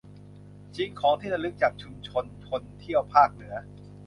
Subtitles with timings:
[0.75, 3.55] ชิงของของที่ระลึกจากชุมชนคนเที่ยวภาคเหนือ